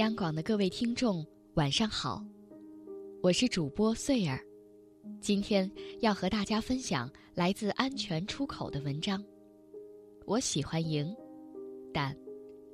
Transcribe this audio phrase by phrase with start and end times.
[0.00, 1.22] 央广的各位听众，
[1.56, 2.24] 晚上好，
[3.22, 4.40] 我是主播穗儿，
[5.20, 9.22] 今天要和大家分享来自安全出口的文章。
[10.24, 11.14] 我喜欢赢，
[11.92, 12.16] 但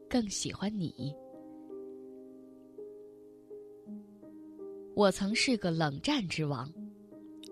[0.09, 1.13] 更喜欢你。
[4.95, 6.73] 我曾是个冷战之王。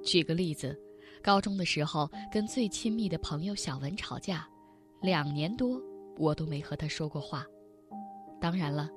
[0.05, 0.81] 举个例子，
[1.21, 4.49] 高中的时候跟最亲密的朋友小文吵架，
[5.03, 5.83] 两年多
[6.17, 7.45] 我都没和他说过话。
[8.41, 8.89] 当然了。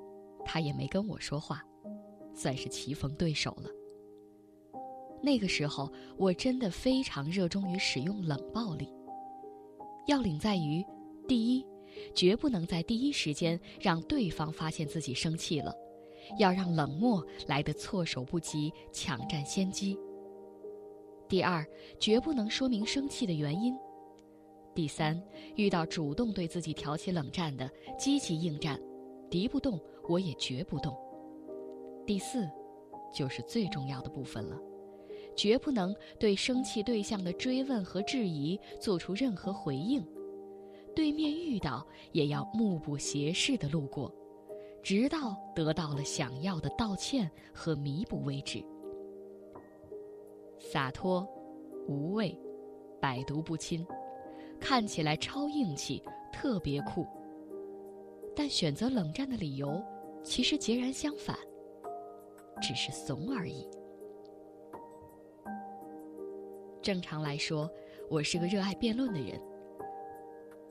[0.50, 1.62] 他也没跟我说话，
[2.34, 3.68] 算是棋逢对手了。
[5.22, 8.90] 那个时候，我真的非常热衷于使用冷暴力。
[10.06, 10.82] 要领在于：
[11.28, 11.66] 第一，
[12.14, 15.70] 绝不能在第一时间让对方发现自己生气了，
[16.38, 19.98] 要让冷漠来得措手不及，抢占先机；
[21.28, 21.62] 第二，
[22.00, 23.74] 绝不能说明生气的原因；
[24.74, 25.22] 第三，
[25.56, 28.80] 遇到主动对自己挑起冷战的，积极应战。
[29.30, 30.96] 敌不动，我也绝不动。
[32.06, 32.48] 第四，
[33.12, 34.58] 就是最重要的部分了，
[35.36, 40.04] 绝不能对生气对象的追问和质疑做出任何回应。
[40.94, 44.12] 对面遇到，也要目不斜视的路过，
[44.82, 48.64] 直到得到了想要的道歉和弥补为止。
[50.58, 51.24] 洒脱、
[51.86, 52.36] 无畏、
[53.00, 53.86] 百毒不侵，
[54.58, 57.06] 看起来超硬气，特别酷。
[58.38, 59.82] 但选择冷战的理由，
[60.22, 61.36] 其实截然相反，
[62.62, 63.68] 只是怂而已。
[66.80, 67.68] 正常来说，
[68.08, 69.42] 我是个热爱辩论的人，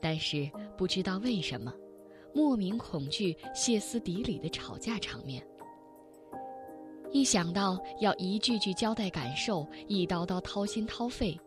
[0.00, 1.70] 但是不知道为什么，
[2.34, 5.46] 莫名恐惧歇斯底里的吵架场面。
[7.12, 11.38] 一想到要一句句交代感受，一刀刀掏心掏肺，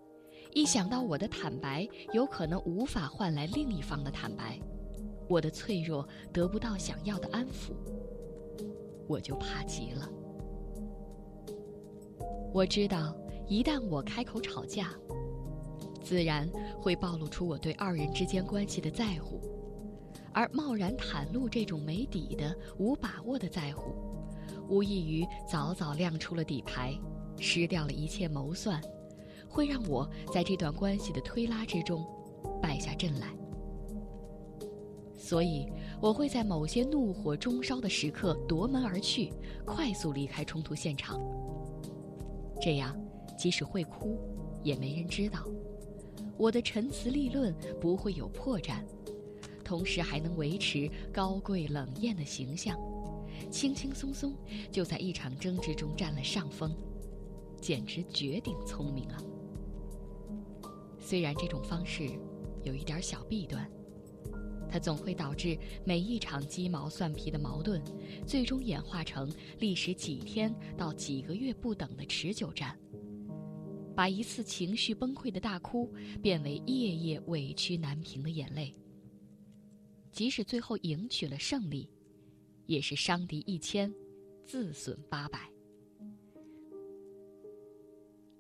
[0.54, 4.60] 一想到我的坦白有可能无法换来另一方的坦白。
[5.32, 7.72] 我的脆弱得不到想要的安抚，
[9.08, 10.10] 我就怕极了。
[12.54, 13.16] 我知道，
[13.48, 14.90] 一旦我开口吵架，
[16.04, 19.40] 自然会暴露出我对二人之间关系的在乎，
[20.34, 23.96] 而贸然袒露这种没底的、无把握的在乎，
[24.68, 26.94] 无异于早早亮出了底牌，
[27.38, 28.82] 失掉了一切谋算，
[29.48, 32.06] 会让我在这段关系的推拉之中
[32.62, 33.41] 败下阵来。
[35.32, 35.66] 所以，
[36.02, 39.32] 我会在某些怒火中烧的时刻夺门而去，
[39.66, 41.18] 快速离开冲突现场。
[42.62, 42.94] 这样，
[43.38, 44.20] 即使会哭，
[44.62, 45.48] 也没人知道，
[46.38, 48.84] 我的陈词立论不会有破绽，
[49.64, 52.78] 同时还能维持高贵冷艳的形象，
[53.50, 54.36] 轻轻松松
[54.70, 56.76] 就在一场争执中占了上风，
[57.62, 59.18] 简直绝顶聪明啊！
[61.00, 62.10] 虽然这种方式
[62.66, 63.66] 有一点小弊端。
[64.72, 67.84] 它总会导致每一场鸡毛蒜皮的矛盾，
[68.26, 72.80] 最终演化成历时几天到几个月不等的持久战，
[73.94, 78.74] 把一次情绪崩溃的大哭变为夜夜委屈难平的眼泪。
[80.10, 81.90] 即使最后赢取了胜利，
[82.66, 83.94] 也是伤敌一千，
[84.46, 85.52] 自损八百。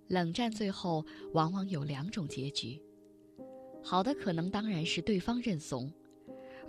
[0.07, 2.81] 冷战最后往往有两种结局，
[3.83, 5.91] 好的可能当然是对方认怂。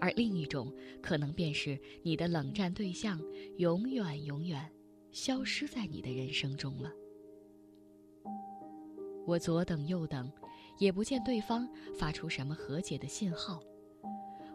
[0.02, 3.22] 而另一种可能便是你的冷战对象
[3.58, 4.68] 永远永远
[5.12, 6.90] 消失在你的人生中了。
[9.24, 10.28] 我左等右等，
[10.80, 13.60] 也不见对方发出什么和解的信号，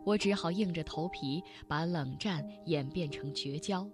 [0.03, 3.89] 我只好硬着头皮把冷战演变成绝交，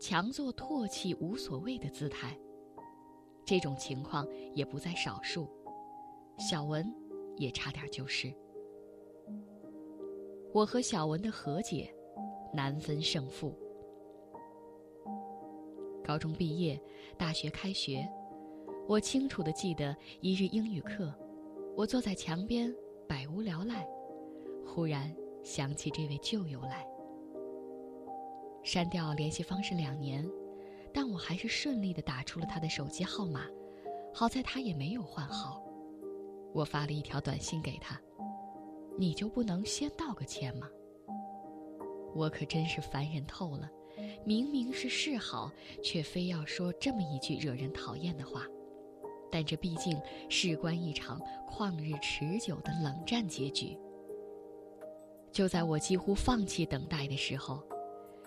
[0.00, 2.34] 强作唾弃无所谓的姿态。
[3.44, 5.46] 这种情况也不在少数，
[6.38, 6.90] 小文
[7.36, 8.34] 也差点就是。
[10.52, 11.88] 我和小文的和解，
[12.52, 13.54] 难分胜负。
[16.04, 16.80] 高中毕业，
[17.16, 18.08] 大学开学，
[18.88, 21.14] 我清楚的记得一日英语课，
[21.76, 22.74] 我坐在墙边
[23.08, 23.86] 百无聊赖，
[24.66, 26.84] 忽然想起这位旧友来。
[28.64, 30.28] 删掉联系方式两年，
[30.92, 33.46] 但我还是顺利的打出了他的手机号码，
[34.12, 35.62] 好在他也没有换号。
[36.52, 38.00] 我发了一条短信给他。
[38.98, 40.68] 你就不能先道个歉吗？
[42.14, 43.70] 我可真是烦人透了，
[44.24, 45.50] 明明是示好，
[45.82, 48.46] 却非要说这么一句惹人讨厌的话。
[49.30, 49.96] 但这毕竟
[50.28, 53.78] 事关一场旷日持久的冷战结局。
[55.30, 57.62] 就在我几乎放弃等待的时候，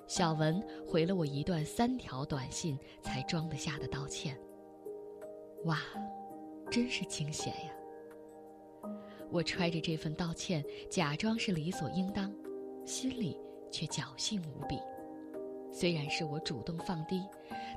[0.07, 4.39] 小文回了我一段三条短信才装得下的道歉。
[5.65, 5.77] 哇，
[6.71, 7.73] 真是惊险呀！
[9.33, 12.31] 我揣着这份道歉，假装是理所应当，
[12.85, 13.35] 心里
[13.71, 14.77] 却侥幸无比。
[15.71, 17.19] 虽然是我主动放低，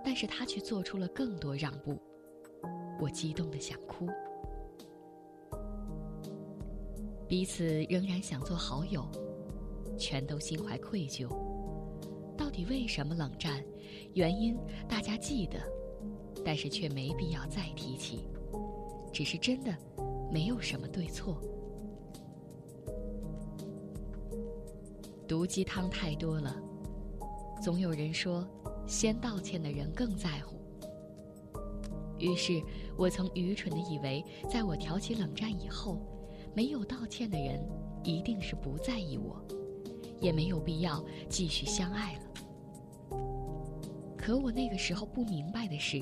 [0.05, 1.99] 但是他却做出了更多让步。
[3.01, 4.07] 我激动的想哭。
[7.27, 9.09] 彼此仍然想做好友，
[9.97, 11.27] 全都心怀愧疚。
[12.37, 13.65] 到底为什么冷战？
[14.13, 14.55] 原因
[14.87, 15.59] 大家记得，
[16.45, 18.29] 但是却没必要再提起。
[19.11, 19.75] 只是真的，
[20.31, 21.41] 没有什么对错。
[25.27, 26.57] 毒鸡汤太多了，
[27.63, 28.47] 总有人说，
[28.87, 30.57] 先道歉的人更在乎。
[32.19, 32.63] 于是
[32.97, 35.99] 我曾愚蠢的以为，在我挑起冷战以后，
[36.55, 37.61] 没有道歉的人
[38.05, 39.45] 一定是不在意我，
[40.21, 42.21] 也没有必要继续相爱了。
[44.17, 46.01] 可我那个时候不明白的是，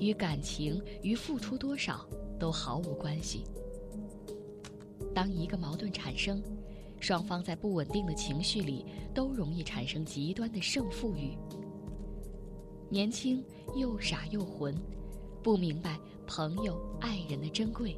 [0.00, 2.04] 与感情与付出多少
[2.38, 3.44] 都毫无关系。
[5.14, 6.42] 当一个矛盾产生，
[7.00, 11.36] 双方在不稳定的情绪里都容易产生极端的胜负欲。
[12.88, 13.44] 年轻
[13.76, 14.74] 又傻又混。
[15.40, 17.96] 不明白朋友、爱人的珍贵，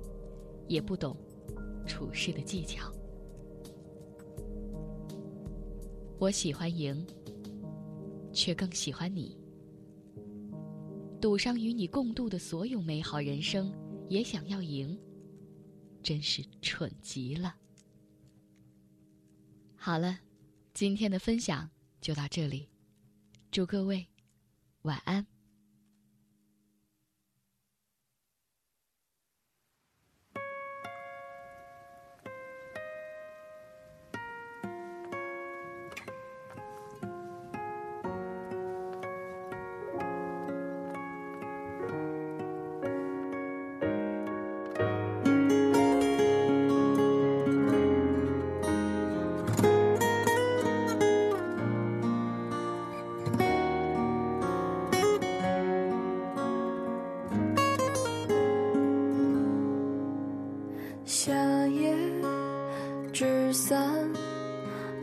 [0.69, 1.17] 也不懂
[1.87, 2.93] 处事的技巧。
[6.19, 7.05] 我喜欢赢，
[8.31, 9.37] 却更喜欢你。
[11.19, 13.73] 赌上与你共度的所有美好人生，
[14.11, 14.99] 也想要赢，
[16.03, 17.55] 真是蠢极了。
[19.77, 20.19] 好了，
[20.75, 21.71] 今天的分享
[22.01, 22.69] 就到这里，
[23.53, 24.09] 祝各位
[24.83, 25.25] 晚安。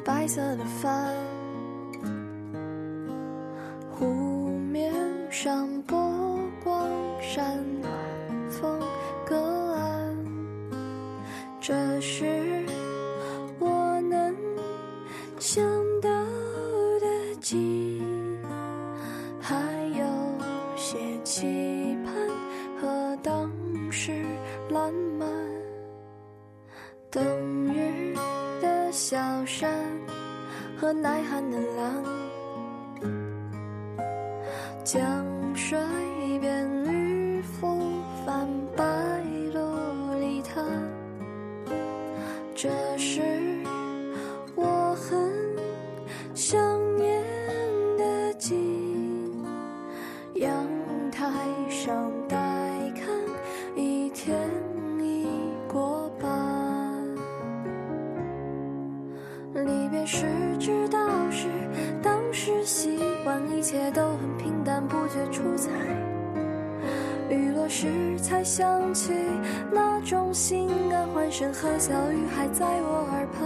[0.08, 1.14] 白色的帆，
[28.98, 29.16] 小
[29.46, 29.70] 山。
[30.76, 32.04] 和耐寒的狼，
[34.84, 35.24] 江
[68.58, 69.14] 想起
[69.72, 73.46] 那种心安，欢声和笑语还在我耳畔。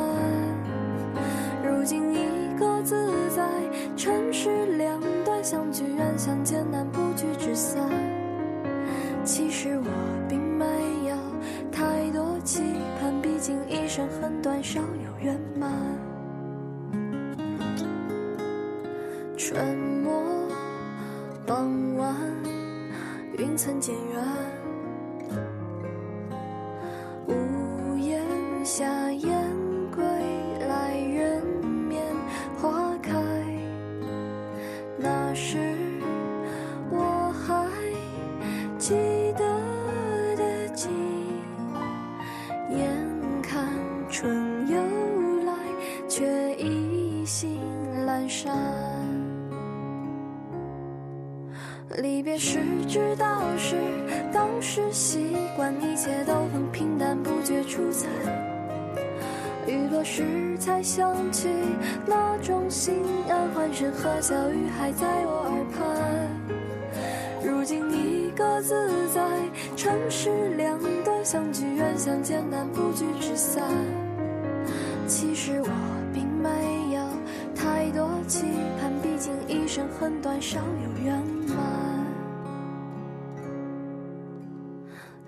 [1.69, 3.45] 如今一个自在，
[3.97, 7.89] 城市两端相聚远，相见难，不聚只散。
[9.25, 9.85] 其实我
[10.29, 10.65] 并没
[11.09, 11.15] 有
[11.73, 12.63] 太多期
[12.97, 15.73] 盼，毕竟一生很短，少有圆满。
[19.35, 20.23] 春末
[21.45, 22.15] 傍晚，
[23.37, 24.23] 云层渐远，
[39.37, 40.91] 得的，尽
[42.69, 42.87] 眼
[43.41, 43.67] 看
[44.09, 44.75] 春又
[45.45, 45.53] 来，
[46.07, 47.59] 却已行
[48.07, 48.55] 阑珊
[51.97, 53.75] 离别时知道是
[54.31, 58.07] 当时习惯，一切都很平淡，不觉出彩。
[59.67, 61.49] 雨落时才想起
[62.05, 62.95] 那种心
[63.29, 66.60] 安，欢声和笑语还在我耳畔。
[68.31, 69.21] 如今一个自在，
[69.75, 73.63] 城市两端相聚远，相见难，不聚只散。
[75.05, 75.69] 其实我
[76.13, 77.03] 并没有
[77.53, 78.45] 太多期
[78.79, 81.57] 盼，毕竟一生很短，少有圆满。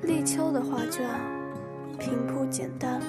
[0.03, 1.05] 立秋的画卷，
[1.99, 3.01] 平铺简单。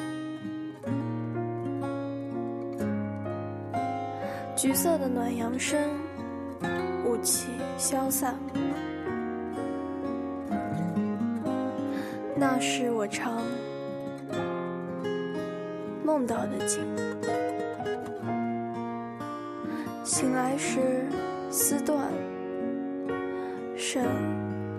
[4.57, 5.79] 橘色的暖阳升，
[7.07, 8.35] 雾气消散。
[12.47, 13.43] 那是我常
[16.05, 16.85] 梦到的景。
[20.05, 21.07] 醒来时，
[21.51, 22.13] 丝断，
[23.75, 24.05] 剩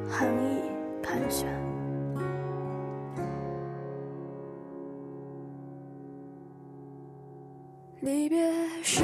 [0.07, 0.61] 寒意
[1.01, 1.49] 盘旋。
[8.01, 8.47] 离别
[8.83, 9.03] 时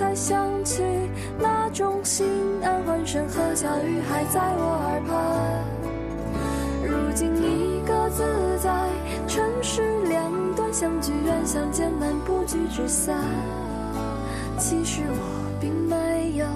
[0.00, 0.82] 才想起
[1.38, 2.26] 那种心
[2.62, 5.12] 安，欢声和笑语还在我耳畔。
[6.88, 8.24] 如今一个自
[8.62, 8.88] 在，
[9.28, 13.14] 尘世两端，相聚远，相见难，不聚只散。
[14.56, 16.46] 其实我并没有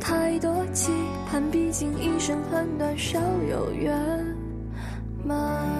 [0.00, 0.90] 太多期
[1.30, 3.94] 盼，毕竟一生很短，少有圆
[5.22, 5.75] 满。